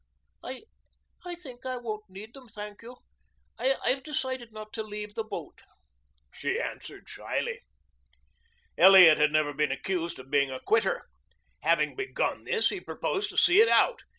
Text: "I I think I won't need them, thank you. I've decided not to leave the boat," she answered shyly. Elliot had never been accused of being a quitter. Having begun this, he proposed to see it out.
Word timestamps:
"I 0.43 0.63
I 1.23 1.35
think 1.35 1.63
I 1.63 1.77
won't 1.77 2.09
need 2.09 2.33
them, 2.33 2.47
thank 2.47 2.81
you. 2.81 2.95
I've 3.59 4.01
decided 4.01 4.51
not 4.51 4.73
to 4.73 4.81
leave 4.81 5.13
the 5.13 5.23
boat," 5.23 5.61
she 6.31 6.59
answered 6.59 7.07
shyly. 7.07 7.61
Elliot 8.79 9.19
had 9.19 9.31
never 9.31 9.53
been 9.53 9.71
accused 9.71 10.17
of 10.17 10.31
being 10.31 10.49
a 10.49 10.59
quitter. 10.59 11.05
Having 11.61 11.95
begun 11.97 12.45
this, 12.45 12.69
he 12.69 12.81
proposed 12.81 13.29
to 13.29 13.37
see 13.37 13.61
it 13.61 13.69
out. 13.69 14.01